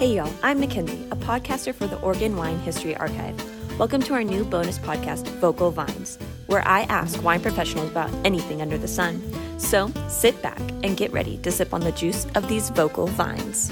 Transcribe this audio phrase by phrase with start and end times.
[0.00, 3.38] Hey y'all, I'm Mackenzie, a podcaster for the Oregon Wine History Archive.
[3.78, 8.62] Welcome to our new bonus podcast, Vocal Vines, where I ask wine professionals about anything
[8.62, 9.20] under the sun.
[9.58, 13.70] So sit back and get ready to sip on the juice of these vocal vines.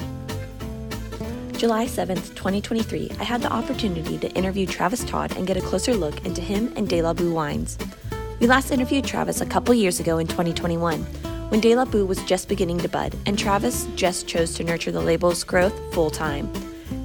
[1.52, 5.94] July 7th, 2023, I had the opportunity to interview Travis Todd and get a closer
[5.94, 7.78] look into him and De La Boue wines.
[8.38, 11.06] We last interviewed Travis a couple years ago in 2021
[11.48, 14.92] when De La Boue was just beginning to bud, and Travis just chose to nurture
[14.92, 16.50] the label's growth full time.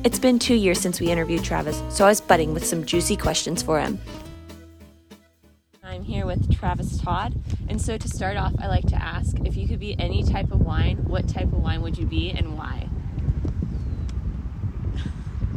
[0.04, 3.16] It's been two years since we interviewed Travis, so I was budding with some juicy
[3.16, 4.00] questions for him.
[5.82, 7.34] I'm here with Travis Todd,
[7.70, 10.52] and so to start off, I like to ask if you could be any type
[10.52, 12.90] of wine, what type of wine would you be and why?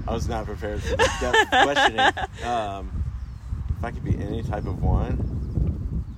[0.06, 2.12] I was not prepared for this depth questioning.
[2.44, 3.04] Um,
[3.78, 5.18] if I could be any type of wine,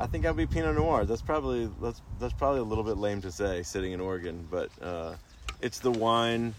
[0.01, 1.05] I think I'd be Pinot Noir.
[1.05, 4.71] That's probably that's that's probably a little bit lame to say sitting in Oregon, but
[4.81, 5.15] uh,
[5.61, 6.55] it's the wine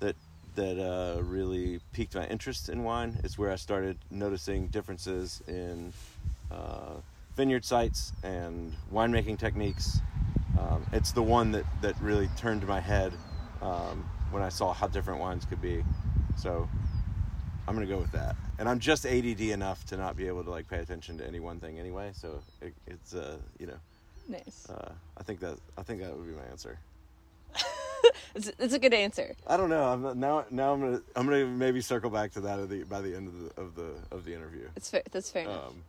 [0.00, 0.16] that
[0.56, 3.20] that uh, really piqued my interest in wine.
[3.22, 5.92] It's where I started noticing differences in
[6.50, 6.94] uh,
[7.36, 10.00] vineyard sites and winemaking techniques.
[10.58, 13.12] Um, it's the one that that really turned my head
[13.62, 15.84] um, when I saw how different wines could be.
[16.36, 16.68] So
[17.66, 18.36] I'm gonna go with that.
[18.58, 21.40] And I'm just ADD enough to not be able to like pay attention to any
[21.40, 22.10] one thing anyway.
[22.14, 23.78] So it, it's uh you know.
[24.28, 24.68] Nice.
[24.70, 26.78] Uh, I think that I think that would be my answer.
[28.34, 29.34] it's, it's a good answer.
[29.46, 29.84] I don't know.
[29.84, 33.00] I'm now now I'm gonna I'm gonna maybe circle back to that at the by
[33.00, 34.68] the end of the of the of the interview.
[34.76, 35.02] It's fair.
[35.10, 35.68] That's fair enough.
[35.68, 35.82] Um,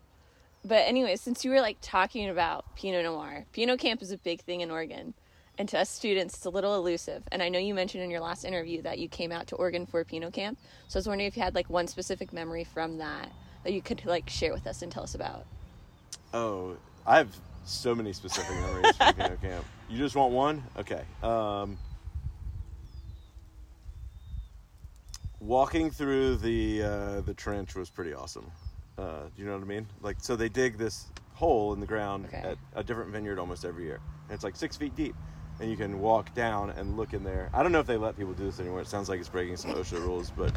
[0.65, 4.41] But anyway, since you were like talking about Pinot Noir, Pinot Camp is a big
[4.41, 5.13] thing in Oregon.
[5.59, 7.23] And to us students, it's a little elusive.
[7.31, 9.85] And I know you mentioned in your last interview that you came out to Oregon
[9.85, 10.57] for Pinot Camp.
[10.87, 13.31] So I was wondering if you had like one specific memory from that
[13.63, 15.45] that you could like share with us and tell us about.
[16.33, 19.65] oh, I have so many specific memories from Pinot Camp.
[19.89, 20.63] You just want one?
[20.79, 21.03] Okay.
[21.21, 21.77] Um,
[25.39, 28.49] walking through the uh, the trench was pretty awesome.
[28.97, 29.87] Uh, you know what I mean?
[30.01, 32.37] Like, so they dig this hole in the ground Okay.
[32.37, 33.99] at a different vineyard almost every year,
[34.29, 35.15] and it's like six feet deep.
[35.63, 37.49] And you can walk down and look in there.
[37.53, 38.81] I don't know if they let people do this anymore.
[38.81, 40.53] It sounds like it's breaking some OSHA rules, but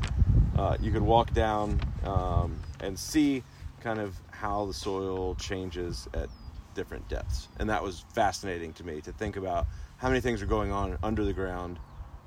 [0.58, 3.44] uh, you could walk down um, and see
[3.80, 6.28] kind of how the soil changes at
[6.74, 9.68] different depths, and that was fascinating to me to think about
[9.98, 11.78] how many things are going on under the ground,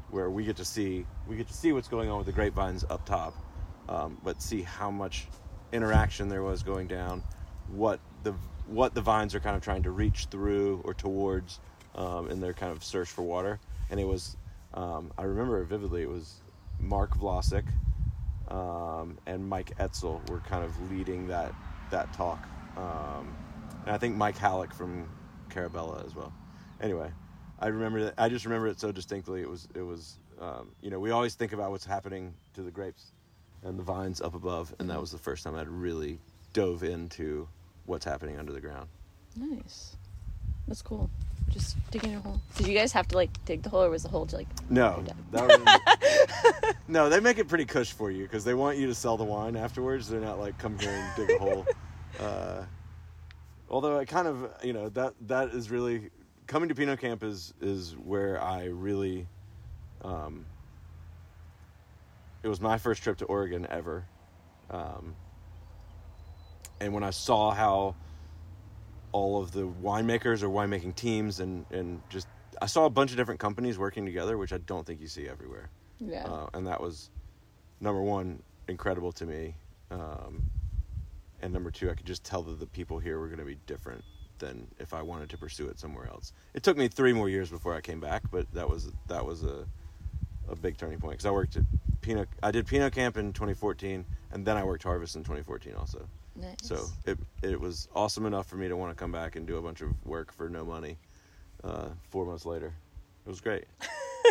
[0.09, 2.85] where we get to see we get to see what's going on with the grapevines
[2.89, 3.35] up top,
[3.89, 5.27] um, but see how much
[5.73, 7.23] interaction there was going down,
[7.67, 8.33] what the
[8.67, 11.59] what the vines are kind of trying to reach through or towards
[11.95, 14.37] um, in their kind of search for water, and it was
[14.73, 16.03] um, I remember vividly.
[16.03, 16.41] It was
[16.79, 17.65] Mark Vlossak
[18.49, 21.53] um, and Mike Etzel were kind of leading that
[21.91, 23.35] that talk, um,
[23.85, 25.09] and I think Mike Hallock from
[25.49, 26.33] Carabella as well.
[26.81, 27.11] Anyway,
[27.59, 28.15] I remember that.
[28.17, 29.41] I just remember it so distinctly.
[29.41, 32.71] It was it was um, you know we always think about what's happening to the
[32.71, 33.11] grapes
[33.63, 36.19] and the vines up above, and that was the first time I'd really
[36.53, 37.47] dove into
[37.85, 38.87] what's happening under the ground.
[39.35, 39.97] Nice.
[40.67, 41.09] That's cool.
[41.49, 42.39] Just digging a hole.
[42.57, 44.47] Did you guys have to like dig the hole or was the hole just like
[44.69, 45.13] No, Yeah.
[45.31, 45.47] that
[46.65, 49.17] was, no, they make it pretty cush for you because they want you to sell
[49.17, 50.07] the wine afterwards.
[50.09, 51.65] They're not like come here and dig a hole.
[52.19, 52.65] Uh,
[53.69, 56.09] although I kind of, you know, that that is really
[56.47, 59.25] coming to Pinot Camp is is where I really,
[60.03, 60.45] um,
[62.43, 64.03] it was my first trip to Oregon ever,
[64.69, 65.15] um,
[66.81, 67.95] and when I saw how
[69.11, 72.27] all of the winemakers or winemaking teams and and just
[72.61, 75.27] I saw a bunch of different companies working together, which I don't think you see
[75.27, 75.69] everywhere.
[75.99, 76.25] Yeah.
[76.25, 77.09] Uh, and that was
[77.79, 79.55] number one, incredible to me.
[79.91, 80.43] Um,
[81.41, 83.57] and number two, I could just tell that the people here were going to be
[83.65, 84.03] different
[84.39, 86.33] than if I wanted to pursue it somewhere else.
[86.53, 89.43] It took me three more years before I came back, but that was that was
[89.43, 89.65] a
[90.49, 91.63] a big turning point because I worked at
[92.01, 92.27] Pinot.
[92.41, 96.07] I did Pinot Camp in 2014, and then I worked Harvest in 2014 also.
[96.39, 96.55] Nice.
[96.61, 99.57] So it it was awesome enough for me to want to come back and do
[99.57, 100.97] a bunch of work for no money.
[101.63, 102.73] Uh, four months later,
[103.25, 103.65] it was great.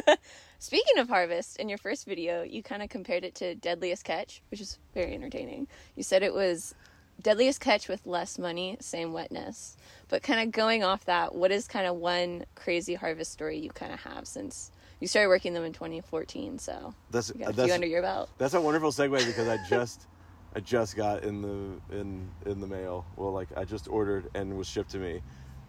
[0.59, 4.43] Speaking of harvest, in your first video, you kind of compared it to Deadliest Catch,
[4.51, 5.69] which is very entertaining.
[5.95, 6.75] You said it was
[7.23, 9.77] Deadliest Catch with less money, same wetness.
[10.09, 13.71] But kind of going off that, what is kind of one crazy harvest story you
[13.71, 16.59] kind of have since you started working them in 2014?
[16.59, 18.31] So That's you got a that's few under your belt.
[18.39, 20.07] That's a wonderful segue because I just
[20.55, 23.05] I just got in the in in the mail.
[23.17, 25.21] Well, like I just ordered and was shipped to me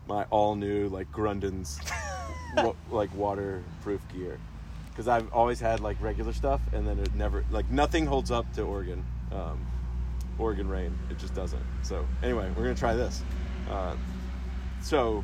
[0.07, 1.79] my all new like Grundens
[2.57, 4.39] wa- like waterproof gear
[4.89, 8.51] because I've always had like regular stuff and then it never like nothing holds up
[8.53, 9.65] to Oregon um,
[10.37, 10.97] Oregon rain.
[11.09, 11.63] It just doesn't.
[11.83, 13.23] So anyway, we're gonna try this.
[13.69, 13.95] Uh,
[14.81, 15.23] so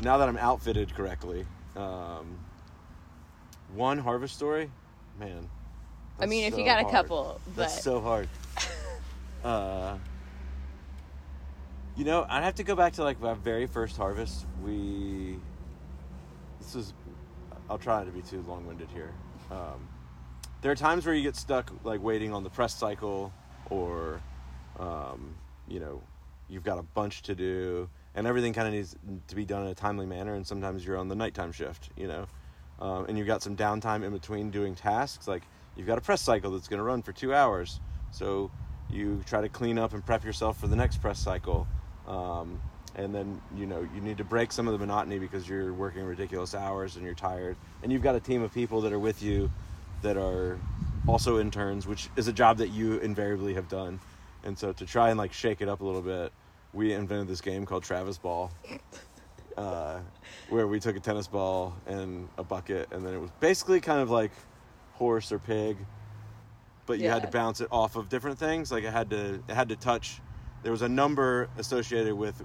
[0.00, 1.44] now that I'm outfitted correctly,
[1.76, 2.38] um,
[3.74, 4.70] one harvest story,
[5.18, 5.48] man.
[6.18, 8.28] I mean, that's if you so got a couple, but That's so hard.
[9.44, 9.96] uh,
[11.96, 14.44] you know, I'd have to go back to like my very first harvest.
[14.62, 15.36] We,
[16.58, 16.92] this is,
[17.68, 19.12] I'll try not to be too long-winded here.
[19.50, 19.88] Um,
[20.62, 23.32] there are times where you get stuck like waiting on the press cycle,
[23.70, 24.20] or,
[24.78, 25.34] um,
[25.68, 26.02] you know,
[26.48, 28.96] you've got a bunch to do, and everything kind of needs
[29.28, 30.34] to be done in a timely manner.
[30.34, 32.26] And sometimes you're on the nighttime shift, you know,
[32.78, 35.28] um, and you've got some downtime in between doing tasks.
[35.28, 37.80] Like you've got a press cycle that's going to run for two hours,
[38.10, 38.50] so
[38.90, 41.66] you try to clean up and prep yourself for the next press cycle.
[42.06, 42.60] Um,
[42.94, 46.02] and then you know you need to break some of the monotony because you're working
[46.04, 49.22] ridiculous hours and you're tired, and you've got a team of people that are with
[49.22, 49.50] you
[50.02, 50.58] that are
[51.06, 54.00] also interns, which is a job that you invariably have done.
[54.44, 56.32] And so to try and like shake it up a little bit,
[56.72, 58.50] we invented this game called Travis Ball,
[59.56, 59.98] uh,
[60.48, 64.00] where we took a tennis ball and a bucket, and then it was basically kind
[64.00, 64.32] of like
[64.96, 65.76] horse or pig,
[66.86, 68.72] but you had to bounce it off of different things.
[68.72, 70.20] Like it had to it had to touch.
[70.62, 72.42] There was a number associated with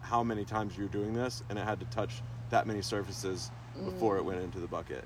[0.00, 3.50] how many times you were doing this, and it had to touch that many surfaces
[3.84, 5.04] before it went into the bucket.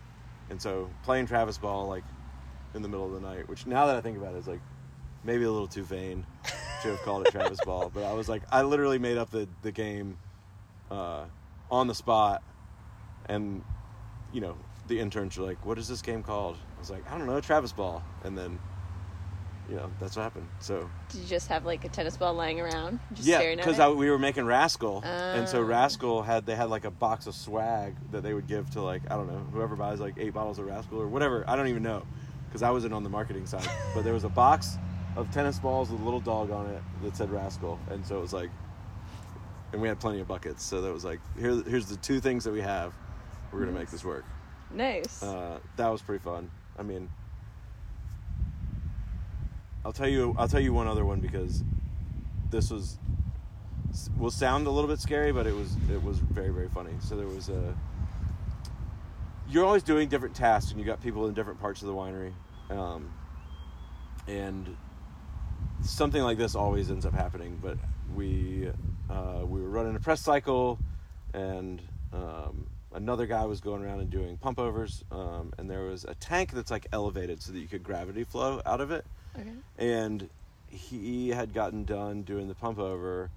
[0.51, 2.05] And so playing Travis Ball like
[2.75, 4.61] in the middle of the night, which now that I think about it is like
[5.25, 6.25] maybe a little too vain
[6.83, 9.49] to have called it Travis Ball, but I was like I literally made up the
[9.63, 10.19] the game
[10.91, 11.25] uh,
[11.71, 12.43] on the spot,
[13.27, 13.63] and
[14.33, 14.57] you know
[14.89, 17.41] the interns were like, "What is this game called?" I was like, "I don't know,
[17.41, 18.59] Travis Ball," and then
[19.69, 20.49] you know that's what happened.
[20.61, 24.09] So did you just have like a tennis ball lying around, just yeah, because we
[24.11, 25.67] were making Rascal, and so Ah.
[25.67, 29.03] Rascal had they had like a box of swag that they would give to like
[29.11, 31.45] I don't know whoever buys like eight bottles of Rascal or whatever.
[31.49, 32.03] I don't even know
[32.49, 34.77] because I wasn't on the marketing side, but there was a box
[35.17, 38.21] of tennis balls with a little dog on it that said Rascal, and so it
[38.21, 38.51] was like,
[39.73, 42.45] and we had plenty of buckets, so that was like here here's the two things
[42.45, 42.95] that we have.
[43.51, 44.25] We're gonna make this work.
[44.73, 45.23] Nice.
[45.23, 46.51] Uh, that was pretty fun.
[46.79, 47.09] I mean,
[49.85, 50.35] I'll tell you.
[50.39, 51.63] I'll tell you one other one because
[52.51, 52.99] this was
[54.19, 56.93] will sound a little bit scary, but it was it was very very funny.
[57.01, 57.75] So there was a.
[59.49, 62.33] You're always doing different tasks, and you got people in different parts of the winery,
[62.69, 63.13] um,
[64.27, 64.77] and
[65.83, 67.59] something like this always ends up happening.
[67.63, 67.79] But
[68.15, 68.71] we
[69.09, 70.79] uh, we were running a press cycle,
[71.33, 71.81] and
[72.13, 76.15] um, another guy was going around and doing pump overs, um, and there was a
[76.15, 79.05] tank that's like elevated so that you could gravity flow out of it.
[79.39, 79.51] Okay.
[79.77, 80.31] and
[80.69, 83.31] he had gotten done doing the pump over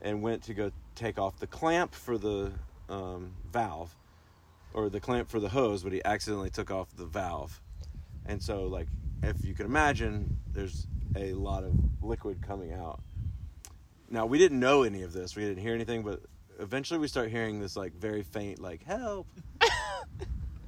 [0.00, 2.52] and went to go take off the clamp for the
[2.88, 3.94] um, valve
[4.74, 7.60] or the clamp for the hose but he accidentally took off the valve.
[8.26, 8.88] And so like
[9.22, 13.00] if you can imagine there's a lot of liquid coming out.
[14.10, 15.36] Now we didn't know any of this.
[15.36, 16.20] We didn't hear anything but
[16.58, 19.26] eventually we start hearing this like very faint like help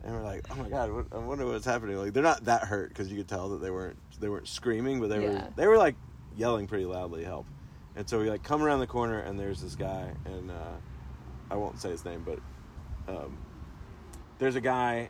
[0.05, 1.97] and we're like, oh my god, what, I wonder what's happening.
[1.97, 5.01] Like they're not that hurt because you could tell that they weren't they weren't screaming,
[5.01, 5.97] but they were they were like
[6.37, 7.47] yelling pretty loudly help.
[7.97, 10.75] And so we like come around the corner and there's this guy and uh,
[11.51, 12.39] I won't say his name, but
[13.09, 13.39] um,
[14.39, 15.09] there's a guy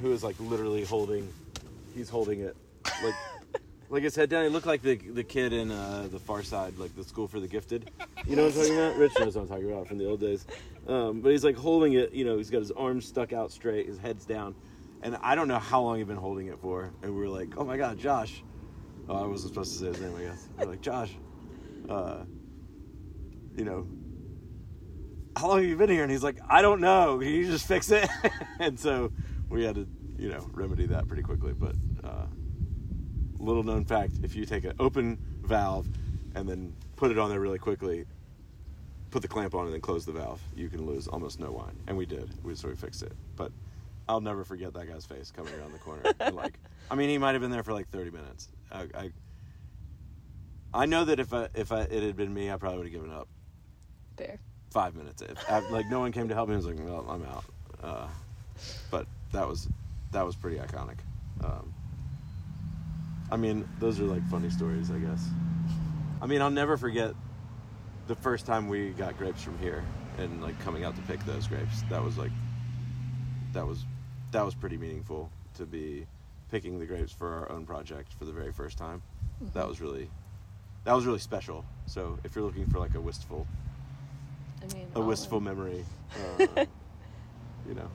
[0.00, 1.32] who is like literally holding
[1.94, 2.56] he's holding it
[3.02, 3.14] like
[3.88, 4.44] like his head down.
[4.44, 7.40] He looked like the the kid in uh, the Far Side, like the School for
[7.40, 7.90] the Gifted.
[8.26, 8.96] You know what I'm talking about?
[8.96, 10.46] Rich knows what I'm talking about from the old days.
[10.88, 12.12] Um, but he's like holding it.
[12.12, 14.54] You know, he's got his arms stuck out straight, his head's down,
[15.02, 16.92] and I don't know how long he'd been holding it for.
[17.02, 18.42] And we were like, "Oh my God, Josh!"
[19.08, 20.48] Oh, I wasn't supposed to say his name, I guess.
[20.58, 21.10] We're like, "Josh,
[21.88, 22.24] uh,
[23.56, 23.86] you know."
[25.36, 26.02] How long have you been here?
[26.02, 27.18] And he's like, I don't know.
[27.18, 28.08] Can you just fix it?
[28.58, 29.12] and so
[29.50, 31.52] we had to, you know, remedy that pretty quickly.
[31.52, 32.24] But uh,
[33.38, 35.88] little known fact if you take an open valve
[36.34, 38.04] and then put it on there really quickly
[39.10, 41.78] put the clamp on and then close the valve you can lose almost no wine.
[41.86, 42.28] And we did.
[42.42, 43.12] We so we fixed it.
[43.36, 43.52] But
[44.08, 46.02] i'll never forget that guy's face coming around the corner.
[46.32, 46.58] Like
[46.90, 48.48] i mean he might have been there for like 30 minutes.
[48.70, 49.10] I i,
[50.74, 52.92] I know that if I, if I, it had been me i probably would have
[52.92, 53.28] given up
[54.18, 54.38] Fair.
[54.70, 55.22] five minutes.
[55.22, 57.44] If, I, like no one came to help me i was like well i'm out.
[57.82, 58.08] Uh,
[58.90, 59.68] but that was
[60.12, 60.98] that was pretty iconic.
[61.42, 61.72] Um,
[63.30, 65.28] I mean, those are like funny stories, I guess.
[66.22, 67.12] I mean, I'll never forget
[68.06, 69.84] the first time we got grapes from here
[70.18, 71.82] and like coming out to pick those grapes.
[71.90, 72.30] That was like
[73.52, 73.84] that was
[74.32, 76.06] that was pretty meaningful to be
[76.50, 79.02] picking the grapes for our own project for the very first time.
[79.54, 80.08] That was really
[80.84, 81.64] that was really special.
[81.86, 83.46] So, if you're looking for like a wistful
[84.62, 85.84] I mean, a wistful of- memory,
[86.56, 86.64] uh,
[87.68, 87.90] you know.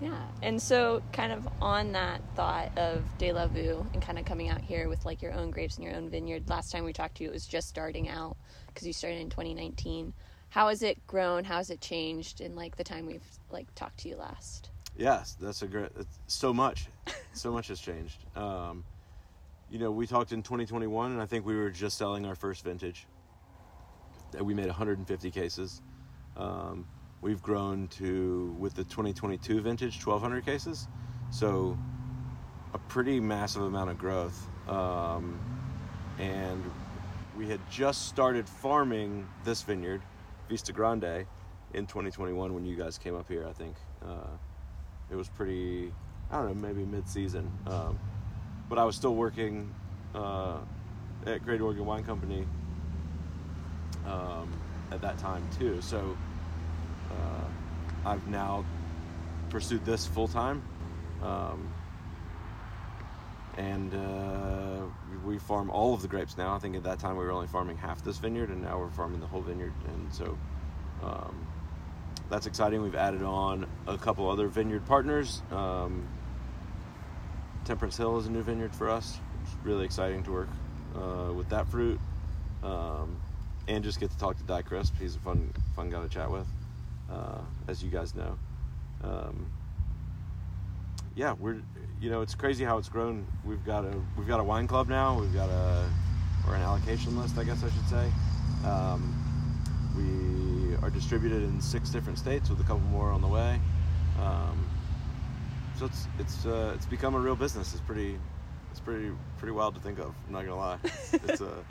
[0.00, 4.24] Yeah, and so kind of on that thought of De La Boue and kind of
[4.24, 6.48] coming out here with like your own grapes and your own vineyard.
[6.48, 8.36] Last time we talked to you, it was just starting out
[8.68, 10.12] because you started in 2019.
[10.50, 11.44] How has it grown?
[11.44, 14.70] How has it changed in like the time we've like talked to you last?
[14.96, 15.90] Yes, that's a great.
[15.98, 16.86] It's so much,
[17.32, 18.24] so much has changed.
[18.36, 18.84] Um,
[19.70, 22.64] you know, we talked in 2021, and I think we were just selling our first
[22.64, 23.06] vintage.
[24.32, 25.80] That we made 150 cases.
[26.36, 26.86] Um,
[27.24, 30.88] we've grown to with the 2022 vintage 1,200 cases,
[31.30, 31.76] so
[32.74, 34.46] a pretty massive amount of growth.
[34.68, 35.40] Um,
[36.18, 36.62] and
[37.34, 40.02] we had just started farming this vineyard,
[40.50, 41.24] Vista Grande,
[41.72, 43.46] in 2021 when you guys came up here.
[43.48, 44.36] I think uh,
[45.10, 45.92] it was pretty,
[46.30, 47.50] I don't know, maybe mid-season.
[47.66, 47.98] Um,
[48.68, 49.74] but I was still working
[50.14, 50.58] uh,
[51.26, 52.46] at Great Oregon Wine Company
[54.06, 54.52] um,
[54.92, 55.80] at that time too.
[55.80, 56.16] So
[57.14, 58.64] uh, I've now
[59.50, 60.62] pursued this full time.
[61.22, 61.72] Um,
[63.56, 64.82] and uh,
[65.24, 66.54] we farm all of the grapes now.
[66.54, 68.90] I think at that time we were only farming half this vineyard, and now we're
[68.90, 69.72] farming the whole vineyard.
[69.86, 70.36] And so
[71.02, 71.46] um,
[72.28, 72.82] that's exciting.
[72.82, 75.42] We've added on a couple other vineyard partners.
[75.50, 76.06] Um,
[77.64, 79.18] Temperance Hill is a new vineyard for us.
[79.42, 80.48] It's really exciting to work
[80.94, 82.00] uh, with that fruit,
[82.62, 83.16] um,
[83.68, 84.94] and just get to talk to Dai Crisp.
[84.98, 86.46] He's a fun, fun guy to chat with,
[87.10, 88.38] uh, as you guys know.
[89.02, 89.50] Um,
[91.14, 91.62] yeah, we're
[92.00, 93.26] you know it's crazy how it's grown.
[93.44, 95.18] We've got a we've got a wine club now.
[95.18, 95.88] We've got a
[96.46, 98.10] or an allocation list, I guess I should say.
[98.68, 99.14] Um,
[99.96, 103.60] we are distributed in six different states with a couple more on the way.
[104.20, 104.66] Um,
[105.78, 107.72] so it's it's uh, it's become a real business.
[107.72, 108.18] It's pretty
[108.70, 110.14] it's pretty pretty wild to think of.
[110.26, 110.78] I'm not gonna lie.
[111.12, 111.62] It's uh,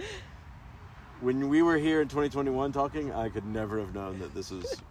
[1.21, 4.81] when we were here in 2021 talking, I could never have known that this is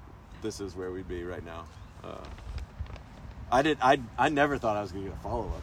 [0.42, 1.64] this is where we'd be right now.
[2.04, 2.18] Uh,
[3.50, 3.78] I did.
[3.80, 5.62] I I never thought I was gonna get a follow up.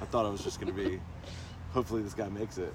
[0.00, 1.00] I thought I was just gonna be.
[1.72, 2.72] Hopefully, this guy makes it.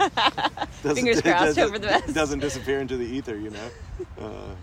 [0.70, 2.14] Fingers crossed, hope for the best.
[2.14, 3.70] Doesn't disappear into the ether, you know.
[4.18, 4.54] Uh,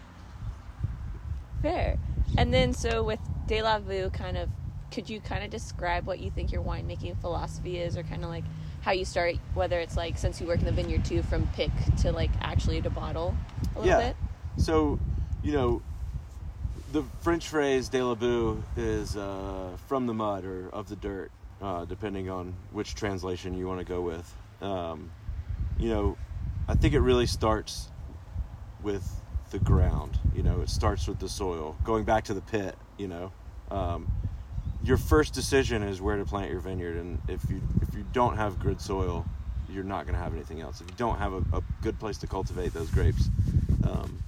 [1.62, 1.98] Fair.
[2.38, 4.50] And then, so with De La Boue, kind of,
[4.92, 8.30] could you kind of describe what you think your winemaking philosophy is, or kind of
[8.30, 8.44] like
[8.82, 11.72] how you start, whether it's like since you work in the vineyard too, from pick
[12.02, 13.36] to like actually to bottle
[13.76, 14.08] a little yeah.
[14.08, 14.16] bit?
[14.58, 15.00] So,
[15.48, 15.82] you know,
[16.92, 21.32] the French phrase "de la boue" is uh, from the mud or of the dirt,
[21.62, 24.36] uh, depending on which translation you want to go with.
[24.62, 25.10] Um,
[25.80, 26.18] you know,
[26.68, 27.88] I think it really starts
[28.84, 29.10] with
[29.52, 30.20] the ground.
[30.36, 31.78] You know, it starts with the soil.
[31.86, 33.32] Going back to the pit, you know,
[33.72, 34.12] um,
[34.84, 38.36] your first decision is where to plant your vineyard, and if you if you don't
[38.36, 39.26] have good soil,
[39.70, 40.82] you're not going to have anything else.
[40.82, 43.30] If you don't have a, a good place to cultivate those grapes,
[43.86, 44.22] um,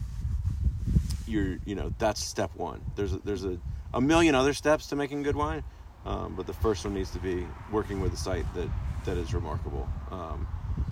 [1.29, 2.81] you're you know that's step one.
[2.95, 3.57] There's a, there's a,
[3.93, 5.63] a million other steps to making good wine,
[6.05, 8.69] um, but the first one needs to be working with a site that
[9.05, 9.87] that is remarkable.
[10.11, 10.47] Um,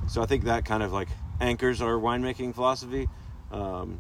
[0.08, 1.10] so I think that kind of like
[1.41, 3.10] anchors our winemaking philosophy.
[3.51, 4.00] Um,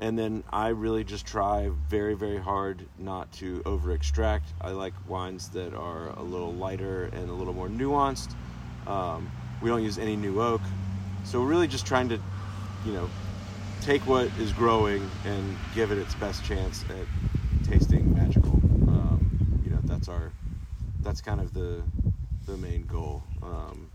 [0.00, 4.52] and then I really just try very, very hard not to over extract.
[4.60, 8.34] I like wines that are a little lighter and a little more nuanced.
[8.86, 10.60] Um, we don't use any new oak.
[11.24, 12.18] So we're really just trying to,
[12.84, 13.08] you know,
[13.82, 18.52] take what is growing and give it its best chance at tasting magical.
[18.88, 20.32] Um, you know, that's our,
[21.00, 21.82] that's kind of the,
[22.46, 23.22] the main goal.
[23.42, 23.90] Um,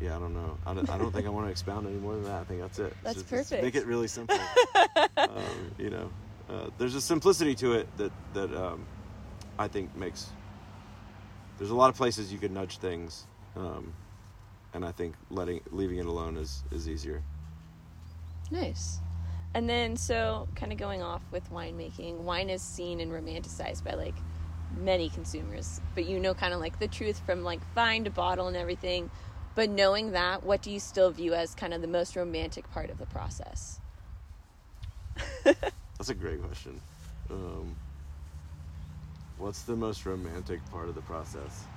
[0.00, 0.58] yeah, I don't know.
[0.66, 2.40] I don't, I don't think I want to expound any more than that.
[2.42, 2.94] I think that's it.
[3.02, 4.38] That's just- just Make it really simple.
[5.16, 6.10] um, you know,
[6.50, 8.84] uh, there's a simplicity to it that that um,
[9.58, 10.26] I think makes.
[11.56, 13.24] There's a lot of places you could nudge things,
[13.56, 13.94] um,
[14.74, 17.22] and I think letting leaving it alone is is easier.
[18.50, 19.00] Nice.
[19.54, 23.92] And then, so kind of going off with winemaking, wine is seen and romanticized by
[23.92, 24.14] like
[24.82, 28.48] many consumers, but you know, kind of like the truth from like vine to bottle
[28.48, 29.08] and everything.
[29.54, 32.90] But knowing that, what do you still view as kind of the most romantic part
[32.90, 33.78] of the process?
[35.44, 36.80] That's a great question.
[37.30, 37.76] Um,
[39.38, 41.68] what's the most romantic part of the process?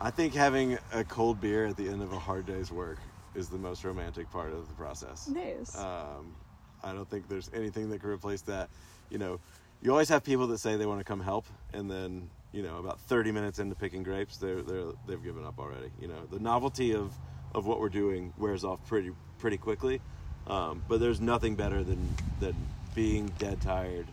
[0.00, 2.98] I think having a cold beer at the end of a hard day's work
[3.34, 5.28] is the most romantic part of the process.
[5.28, 5.76] Nice.
[5.76, 6.34] Um,
[6.84, 8.70] I don't think there's anything that can replace that.
[9.10, 9.40] You know,
[9.82, 12.78] you always have people that say they want to come help, and then you know,
[12.78, 15.90] about 30 minutes into picking grapes, they're they're they've given up already.
[16.00, 17.12] You know, the novelty of
[17.54, 20.00] of what we're doing wears off pretty pretty quickly.
[20.46, 22.54] Um, but there's nothing better than than
[22.94, 24.06] being dead tired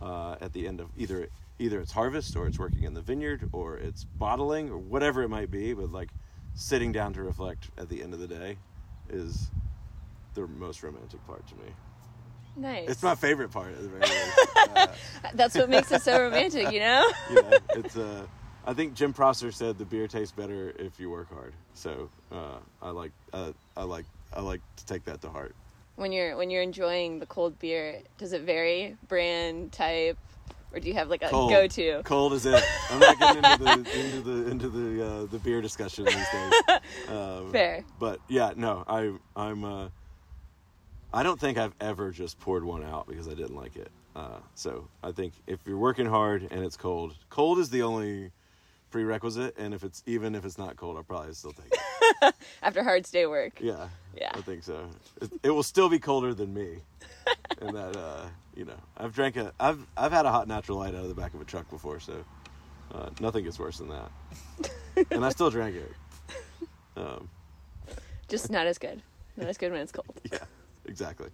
[0.00, 3.48] uh, at the end of either either it's harvest or it's working in the vineyard
[3.52, 5.72] or it's bottling or whatever it might be.
[5.74, 6.10] But like
[6.54, 8.56] sitting down to reflect at the end of the day
[9.10, 9.50] is
[10.34, 11.72] the most romantic part to me.
[12.56, 12.88] nice.
[12.88, 14.38] It's my favorite part at the very least.
[14.76, 14.86] Uh,
[15.34, 17.10] That's what makes it so romantic, you know?
[17.30, 18.26] know, it's uh,
[18.66, 21.54] I think Jim Prosser said the beer tastes better if you work hard.
[21.74, 25.54] So uh, I like uh, I like I like to take that to heart.
[25.96, 30.18] When you're when you're enjoying the cold beer, does it vary brand type,
[30.72, 31.50] or do you have like a Cold.
[31.50, 32.02] go-to?
[32.04, 32.62] Cold is it.
[32.90, 33.70] I'm not getting into the
[34.00, 36.52] into the into the uh, the beer discussion these days.
[37.08, 37.84] Um, Fair.
[37.98, 39.88] But yeah, no, I I'm uh,
[41.12, 43.90] I don't think I've ever just poured one out because I didn't like it.
[44.14, 48.30] Uh, so I think if you're working hard and it's cold, cold is the only
[48.90, 49.56] prerequisite.
[49.58, 51.72] And if it's even if it's not cold, I'll probably still take
[52.22, 52.34] it.
[52.62, 53.60] After hard day work.
[53.60, 54.30] Yeah, Yeah.
[54.34, 54.88] I think so.
[55.20, 56.78] It, it will still be colder than me.
[57.60, 60.94] and that uh, you know, I've drank a I've I've had a hot natural light
[60.94, 62.24] out of the back of a truck before, so
[62.94, 65.06] uh, nothing gets worse than that.
[65.10, 65.92] and I still drank it.
[66.96, 67.28] Um,
[68.28, 69.02] Just not as good.
[69.36, 70.20] Not as good when it's cold.
[70.32, 70.38] yeah,
[70.86, 71.28] exactly.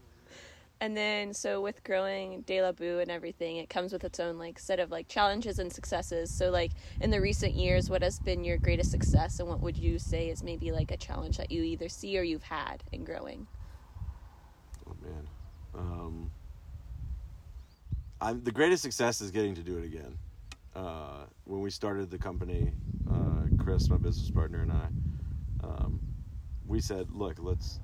[0.84, 4.36] And then, so with growing De La Boue and everything, it comes with its own
[4.36, 6.30] like set of like challenges and successes.
[6.30, 9.78] So, like in the recent years, what has been your greatest success, and what would
[9.78, 13.02] you say is maybe like a challenge that you either see or you've had in
[13.02, 13.46] growing?
[14.86, 15.26] Oh man,
[15.74, 16.30] um,
[18.20, 20.18] I'm the greatest success is getting to do it again.
[20.76, 22.72] Uh, when we started the company,
[23.10, 24.88] uh, Chris, my business partner, and I,
[25.66, 25.98] um,
[26.66, 27.80] we said, "Look, let's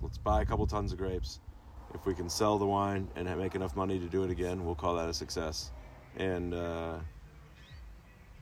[0.00, 1.40] let's buy a couple tons of grapes.
[1.96, 4.74] If we can sell the wine and make enough money to do it again, we'll
[4.74, 5.72] call that a success."
[6.16, 6.98] And uh,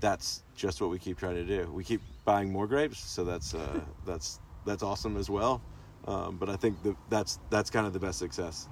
[0.01, 1.71] that's just what we keep trying to do.
[1.73, 5.63] We keep buying more grapes, so that's uh, that's that's awesome as well.
[6.07, 8.69] Um, but I think that that's that's kind of the best success.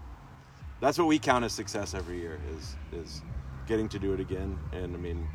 [0.81, 3.23] That's what we count as success every year is is
[3.67, 4.59] getting to do it again.
[4.73, 5.29] And I mean,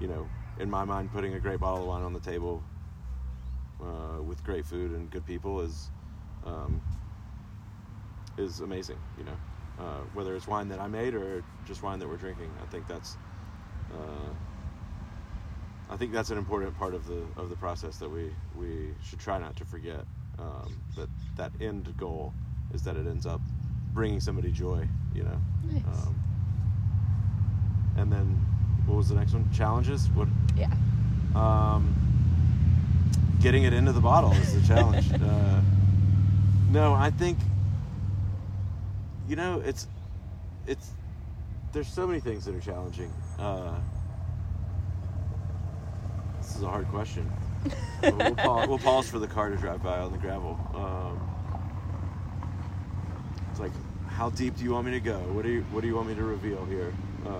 [0.00, 0.28] you know,
[0.60, 2.62] in my mind, putting a great bottle of wine on the table
[3.80, 5.90] uh, with great food and good people is
[6.44, 6.80] um,
[8.36, 8.98] is amazing.
[9.18, 9.36] You know,
[9.78, 12.86] uh, whether it's wine that I made or just wine that we're drinking, I think
[12.86, 13.16] that's.
[13.92, 14.32] Uh,
[15.90, 19.18] I think that's an important part of the of the process that we we should
[19.18, 20.04] try not to forget.
[20.38, 22.32] Um, that that end goal
[22.72, 23.40] is that it ends up
[23.92, 24.88] bringing somebody joy.
[25.14, 25.40] You know.
[25.70, 25.84] Nice.
[25.84, 26.22] Um,
[27.98, 28.26] and then
[28.86, 29.48] what was the next one?
[29.52, 30.08] Challenges.
[30.10, 30.28] What?
[30.56, 30.72] Yeah.
[31.34, 31.94] Um,
[33.40, 35.12] getting it into the bottle is the challenge.
[35.22, 35.60] uh,
[36.70, 37.38] no, I think
[39.28, 39.86] you know it's
[40.66, 40.90] it's
[41.72, 43.12] there's so many things that are challenging.
[43.38, 43.74] Uh,
[46.40, 47.30] this is a hard question.
[48.02, 50.58] we'll, pause, we'll pause for the car to drive by on the gravel.
[50.74, 51.20] Um,
[53.50, 53.70] it's like,
[54.08, 55.18] how deep do you want me to go?
[55.18, 56.92] What do you What do you want me to reveal here?
[57.26, 57.30] Uh,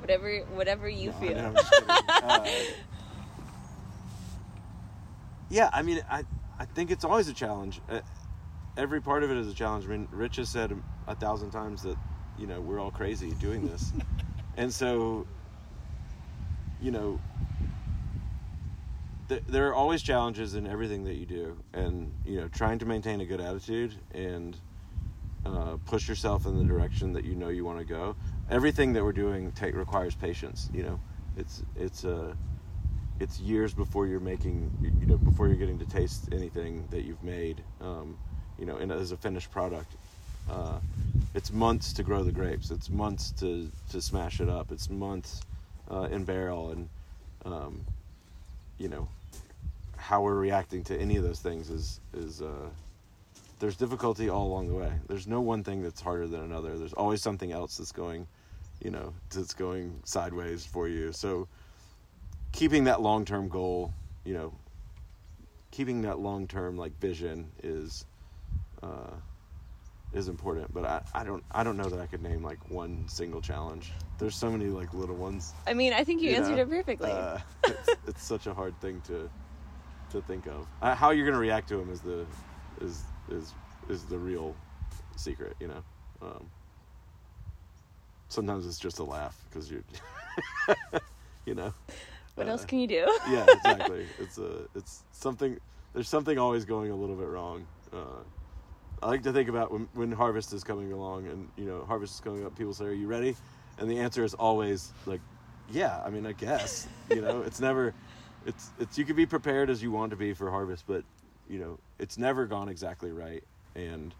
[0.00, 1.34] Whatever, whatever you no, feel.
[1.34, 1.86] know, I'm just kidding.
[2.22, 2.46] Uh,
[5.50, 6.24] yeah, I mean, I
[6.58, 7.80] I think it's always a challenge.
[7.88, 8.00] Uh,
[8.76, 9.84] every part of it is a challenge.
[9.86, 10.76] I mean, Rich has said
[11.08, 11.98] a thousand times that
[12.36, 13.92] you know we're all crazy doing this,
[14.54, 15.26] and so
[16.78, 17.20] you know
[19.28, 22.86] th- there are always challenges in everything that you do, and you know trying to
[22.86, 24.56] maintain a good attitude and
[25.44, 28.16] uh, push yourself in the direction that you know you want to go.
[28.50, 30.70] Everything that we're doing take requires patience.
[30.72, 31.00] You know,
[31.36, 32.34] it's it's uh,
[33.20, 37.04] it's years before you're making you you know before you're getting to taste anything that
[37.04, 37.64] you've made.
[37.80, 38.18] Um,
[38.58, 39.96] you know, and as a finished product,
[40.50, 40.78] uh,
[41.34, 42.70] it's months to grow the grapes.
[42.70, 44.72] It's months to to smash it up.
[44.72, 45.42] It's months
[45.90, 46.88] uh, in barrel, and
[47.44, 47.84] um,
[48.78, 49.08] you know
[49.96, 52.70] how we're reacting to any of those things is is uh,
[53.58, 54.92] there's difficulty all along the way.
[55.08, 56.78] There's no one thing that's harder than another.
[56.78, 58.26] There's always something else that's going,
[58.82, 61.12] you know, that's going sideways for you.
[61.12, 61.48] So
[62.52, 63.92] keeping that long-term goal,
[64.24, 64.54] you know,
[65.70, 68.04] keeping that long-term like vision is
[68.82, 69.10] uh,
[70.12, 70.72] is important.
[70.72, 73.92] But I, I don't I don't know that I could name like one single challenge.
[74.18, 75.52] There's so many like little ones.
[75.66, 76.62] I mean, I think you, you answered know?
[76.62, 77.10] it perfectly.
[77.10, 79.30] Uh, it's, it's such a hard thing to
[80.10, 80.66] to think of.
[80.82, 82.26] Uh, how you're going to react to them is the
[82.80, 83.54] is is
[83.88, 84.54] is the real
[85.16, 85.82] secret, you know.
[86.22, 86.50] Um,
[88.28, 89.84] sometimes it's just a laugh because you're,
[91.46, 91.72] you know.
[92.34, 93.18] what uh, else can you do?
[93.30, 94.06] yeah, exactly.
[94.18, 95.58] It's a it's something.
[95.94, 97.66] There's something always going a little bit wrong.
[99.02, 102.14] I like to think about when, when harvest is coming along, and you know, harvest
[102.14, 102.56] is coming up.
[102.56, 103.36] People say, "Are you ready?"
[103.78, 105.20] And the answer is always like,
[105.70, 106.86] "Yeah." I mean, I guess.
[107.10, 107.94] You know, it's never.
[108.44, 111.04] It's it's you can be prepared as you want to be for harvest, but
[111.48, 113.42] you know, it's never gone exactly right,
[113.74, 114.14] and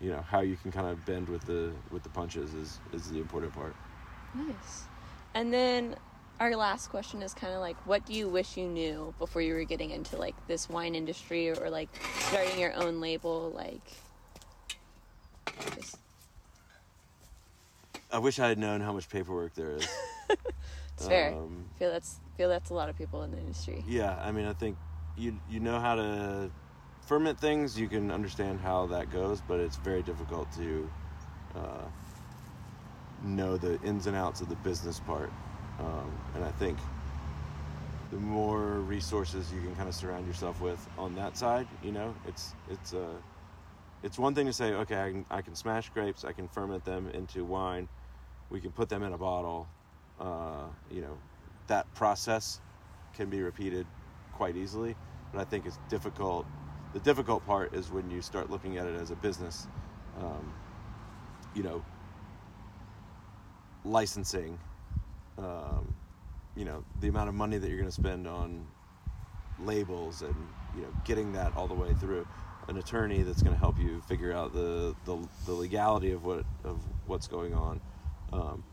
[0.00, 3.10] you know how you can kind of bend with the with the punches is is
[3.10, 3.74] the important part.
[4.36, 4.84] Nice.
[5.34, 5.96] And then
[6.40, 9.54] our last question is kind of like, what do you wish you knew before you
[9.54, 11.88] were getting into like this wine industry or, like
[12.20, 13.50] starting your own label?
[13.54, 13.82] Like,
[15.76, 15.98] just
[18.10, 19.88] I wish I had known how much paperwork there is.
[20.94, 21.32] it's fair.
[21.32, 23.84] Um, I feel that's feel that's a lot of people in the industry.
[23.86, 24.76] Yeah, I mean, I think
[25.16, 26.50] you you know how to
[27.06, 27.78] ferment things.
[27.78, 30.90] You can understand how that goes, but it's very difficult to
[31.54, 31.84] uh,
[33.22, 35.30] know the ins and outs of the business part.
[35.78, 36.78] Um, and I think
[38.10, 42.14] the more resources you can kind of surround yourself with on that side, you know,
[42.26, 43.12] it's it's a uh,
[44.02, 46.84] it's one thing to say, okay, I can, I can smash grapes, I can ferment
[46.84, 47.88] them into wine,
[48.50, 49.68] we can put them in a bottle.
[50.20, 51.16] Uh, you know,
[51.66, 52.60] that process
[53.14, 53.86] can be repeated
[54.32, 54.96] quite easily,
[55.32, 56.46] but I think it's difficult.
[56.92, 59.66] The difficult part is when you start looking at it as a business.
[60.18, 60.52] Um,
[61.54, 61.84] you know,
[63.84, 64.58] licensing.
[65.36, 65.94] Um,
[66.56, 68.66] you know, the amount of money that you're going to spend on
[69.60, 70.34] labels and
[70.74, 72.26] you know getting that all the way through
[72.68, 76.44] an attorney that's going to help you figure out the, the, the legality of what
[76.64, 77.80] of what's going on.
[78.32, 78.64] Um,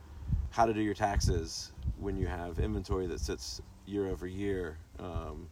[0.49, 5.47] how to do your taxes when you have inventory that sits year over year um,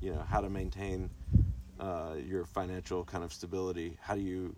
[0.00, 1.10] you know how to maintain
[1.80, 3.96] uh, your financial kind of stability.
[4.00, 4.54] How do you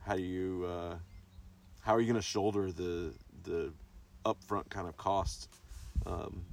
[0.00, 0.96] how do you uh,
[1.80, 3.12] how are you going to shoulder the
[3.44, 3.72] the
[4.24, 5.48] upfront kind of cost
[6.06, 6.44] um,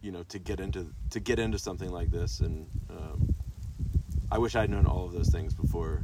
[0.00, 2.40] you know to get into to get into something like this?
[2.40, 3.31] And um,
[4.32, 6.00] I wish I'd known all of those things before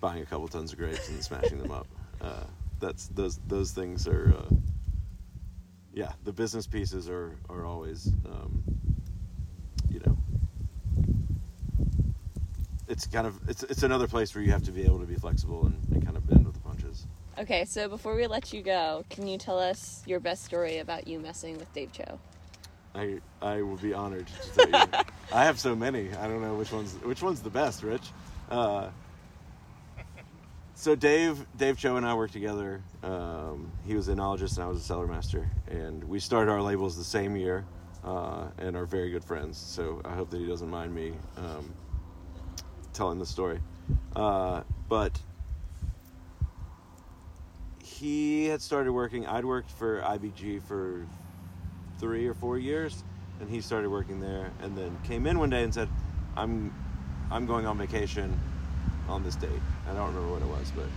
[0.00, 1.86] buying a couple tons of grapes and smashing them up.
[2.18, 2.44] Uh,
[2.80, 4.54] that's those those things are uh,
[5.92, 8.64] yeah the business pieces are are always um,
[9.90, 10.16] you know
[12.88, 15.16] it's kind of it's it's another place where you have to be able to be
[15.16, 17.06] flexible and, and kind of bend with the punches.
[17.38, 21.06] Okay, so before we let you go, can you tell us your best story about
[21.06, 22.18] you messing with Dave Cho?
[22.94, 24.86] I I will be honored to tell you.
[25.32, 26.10] I have so many.
[26.14, 28.08] I don't know which one's which one's the best, Rich.
[28.50, 28.88] Uh,
[30.74, 32.82] so Dave Dave Cho and I worked together.
[33.02, 36.60] Um, he was an enologist and I was a cellar master, and we started our
[36.60, 37.64] labels the same year,
[38.04, 39.56] uh, and are very good friends.
[39.58, 41.72] So I hope that he doesn't mind me um,
[42.92, 43.60] telling the story.
[44.14, 45.18] Uh, but
[47.82, 49.26] he had started working.
[49.26, 51.06] I'd worked for IBG for
[52.02, 53.04] three or four years,
[53.40, 55.88] and he started working there, and then came in one day and said,
[56.36, 56.74] "I'm,
[57.30, 58.38] I'm going on vacation
[59.08, 60.88] on this date." I don't remember what it was, but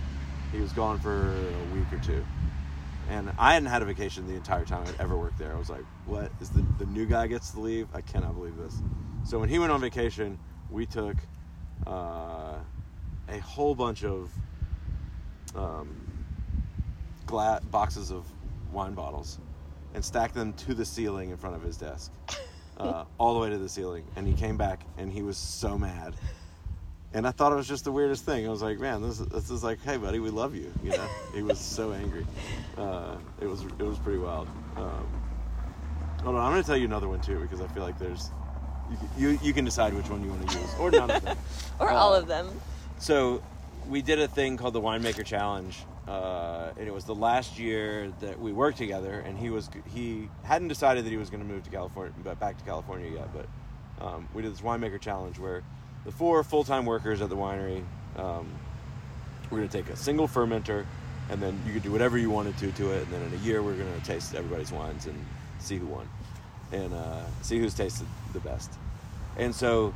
[0.52, 2.26] he was gone for a week or two,
[3.08, 5.54] and I hadn't had a vacation the entire time I'd ever worked there.
[5.54, 7.86] I was like, "What is the the new guy gets to leave?
[7.94, 8.82] I cannot believe this."
[9.24, 10.38] So when he went on vacation,
[10.70, 11.16] we took
[11.86, 12.58] uh,
[13.28, 14.28] a whole bunch of
[15.54, 16.24] um,
[17.26, 18.24] glass boxes of
[18.72, 19.38] wine bottles
[19.96, 22.12] and stacked them to the ceiling in front of his desk,
[22.76, 24.04] uh, all the way to the ceiling.
[24.14, 26.14] And he came back and he was so mad.
[27.14, 28.46] And I thought it was just the weirdest thing.
[28.46, 30.70] I was like, man, this, this is like, hey, buddy, we love you.
[30.84, 32.26] You know, he was so angry.
[32.76, 34.48] Uh, it was it was pretty wild.
[34.76, 35.08] Um,
[36.22, 38.30] hold on, I'm going to tell you another one too because I feel like there's
[38.90, 41.38] you, you, you can decide which one you want to use or none of them
[41.80, 42.50] or uh, all of them.
[42.98, 43.42] So
[43.88, 45.74] we did a thing called the Winemaker Challenge
[46.08, 49.20] uh, and it was the last year that we worked together.
[49.20, 52.38] And he was he hadn't decided that he was going to move to California, but
[52.38, 53.28] back to California yet.
[53.32, 55.62] But um, we did this winemaker challenge where
[56.04, 57.82] the four full time workers at the winery
[58.16, 58.46] um,
[59.50, 60.84] we're going to take a single fermenter,
[61.30, 63.02] and then you could do whatever you wanted to to it.
[63.02, 65.24] And then in a year, we're going to taste everybody's wines and
[65.58, 66.08] see who won,
[66.72, 68.72] and uh, see who's tasted the best.
[69.36, 69.94] And so,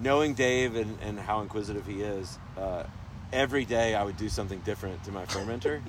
[0.00, 2.38] knowing Dave and, and how inquisitive he is.
[2.58, 2.84] Uh,
[3.32, 5.80] every day I would do something different to my fermenter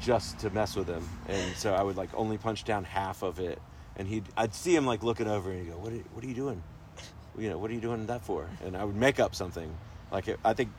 [0.00, 1.06] just to mess with him.
[1.28, 3.60] And so I would like only punch down half of it.
[3.96, 6.26] And he'd, I'd see him like looking over and he'd go, what are, what are
[6.26, 6.62] you doing?
[7.38, 8.48] You know, what are you doing that for?
[8.64, 9.74] And I would make up something.
[10.10, 10.70] Like, it, I think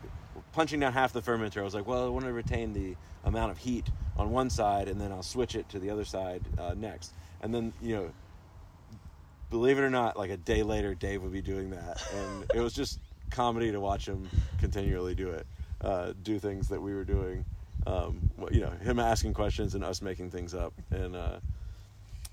[0.52, 3.52] punching down half the fermenter, I was like, well, I want to retain the amount
[3.52, 6.74] of heat on one side and then I'll switch it to the other side uh,
[6.76, 7.12] next.
[7.40, 8.10] And then, you know,
[9.50, 12.02] believe it or not, like a day later, Dave would be doing that.
[12.14, 12.98] And it was just
[13.30, 15.46] comedy to watch him continually do it
[15.82, 17.44] uh, do things that we were doing.
[17.86, 20.72] Um, you know, him asking questions and us making things up.
[20.90, 21.40] And uh,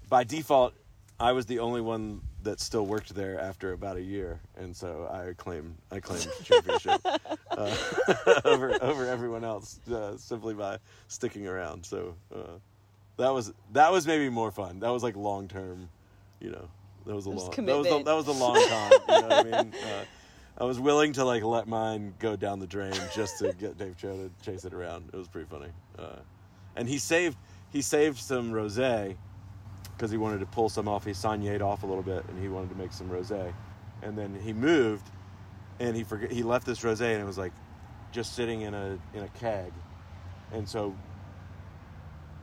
[0.08, 0.74] by default,
[1.20, 5.10] I was the only one that still worked there after about a year, and so
[5.12, 7.02] I claim I claimed championship
[7.52, 7.76] uh,
[8.46, 10.78] over over everyone else uh, simply by
[11.10, 11.86] sticking around.
[11.86, 12.58] So uh,
[13.18, 14.80] that was that was maybe more fun.
[14.80, 15.90] That was like long term,
[16.40, 16.70] you know.
[17.06, 17.50] That was a long.
[17.50, 18.92] That was the, that was a long time.
[18.92, 19.74] You know what I mean?
[20.60, 23.98] I was willing to like let mine go down the drain just to get Dave
[23.98, 25.10] Cho to chase it around.
[25.14, 25.70] It was pretty funny.
[25.98, 26.18] Uh,
[26.76, 27.38] and he saved
[27.72, 29.16] he saved some rosé
[29.96, 31.06] because he wanted to pull some off.
[31.06, 33.54] He saignéed off a little bit, and he wanted to make some rosé.
[34.02, 35.08] And then he moved,
[35.80, 37.54] and he forget he left this rosé, and it was like
[38.12, 39.72] just sitting in a in a keg.
[40.52, 40.94] And so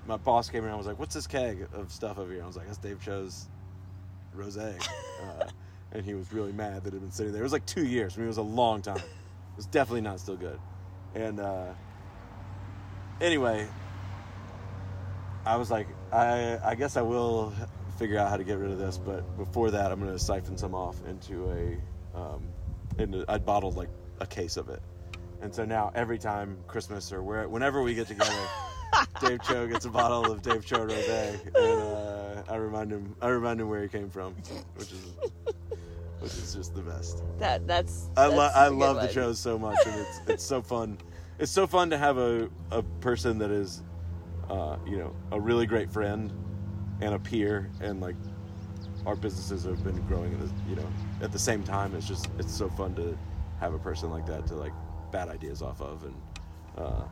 [0.07, 2.47] my boss came around and was like, "What's this keg of stuff over here?" I
[2.47, 3.47] was like, "That's Dave Cho's
[4.35, 4.81] rosé,"
[5.23, 5.47] uh,
[5.93, 7.43] and he was really mad that it had been sitting there.
[7.43, 8.15] It was like two years.
[8.15, 9.01] I mean, it was a long time.
[9.57, 10.61] It was definitely not still good.
[11.15, 11.73] And uh,
[13.23, 13.67] anyway,
[15.47, 17.55] I was like, I I guess I will
[17.99, 20.59] figure out how to get rid of this, but before that, I'm going to siphon
[20.59, 22.43] some off into a um,
[22.99, 23.89] into I bottled like
[24.21, 24.83] a case of it,
[25.41, 28.33] and so now every time Christmas or where whenever we get together.
[29.21, 33.15] Dave Cho gets a bottle of Dave Cho rosé, and uh, I remind him.
[33.21, 34.35] I remind him where he came from,
[34.77, 35.13] which is
[36.21, 37.23] which is just the best.
[37.39, 38.09] That that's.
[38.17, 39.13] I, lo- that's I love the one.
[39.15, 40.99] shows so much, and it's it's so fun.
[41.39, 43.83] It's so fun to have a, a person that is,
[44.49, 46.33] uh, you know, a really great friend
[47.01, 48.17] and a peer, and like
[49.05, 50.89] our businesses have been growing, at the, you know,
[51.21, 51.95] at the same time.
[51.95, 53.17] It's just it's so fun to
[53.61, 54.73] have a person like that to like
[55.13, 56.15] bat ideas off of, and
[56.79, 57.05] uh,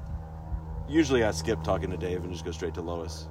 [0.88, 3.28] usually I skip talking to Dave and just go straight to Lois,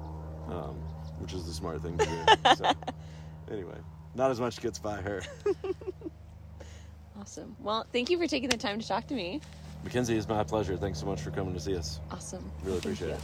[0.48, 0.76] um,
[1.18, 2.54] which is the smart thing to do.
[2.56, 2.72] so,
[3.50, 3.76] anyway,
[4.14, 5.22] not as much gets by her.
[7.20, 7.56] Awesome.
[7.60, 9.40] Well, thank you for taking the time to talk to me.
[9.82, 10.76] Mackenzie, it's my pleasure.
[10.76, 12.00] Thanks so much for coming to see us.
[12.10, 12.50] Awesome.
[12.64, 13.16] Really Thank appreciate you.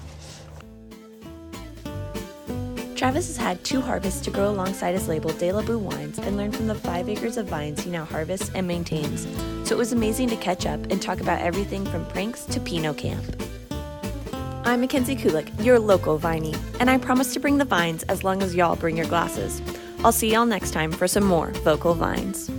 [2.86, 2.96] it.
[2.96, 6.36] Travis has had two harvests to grow alongside his label De La Boue Wines and
[6.36, 9.26] learn from the five acres of vines he now harvests and maintains.
[9.68, 12.98] So it was amazing to catch up and talk about everything from pranks to Pinot
[12.98, 13.42] Camp.
[14.64, 18.42] I'm Mackenzie Kulik, your local viney, and I promise to bring the vines as long
[18.42, 19.62] as y'all bring your glasses.
[20.04, 22.50] I'll see y'all next time for some more Vocal Vines.